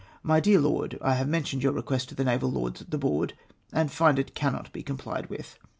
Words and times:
"My 0.23 0.39
dear 0.39 0.57
Lokd,— 0.57 0.97
I 1.03 1.13
have 1.13 1.27
mentioned 1.27 1.61
your 1.61 1.73
request 1.73 2.09
to 2.09 2.15
the 2.15 2.23
Naval 2.23 2.49
Lords 2.49 2.81
at 2.81 2.89
the 2.89 2.97
Board, 2.97 3.35
and 3.71 3.91
find 3.91 4.17
it 4.17 4.33
cannot 4.33 4.73
be 4.73 4.81
complied 4.81 5.27
with. 5.29 5.59